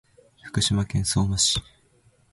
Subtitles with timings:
[0.47, 1.61] 福島県相馬市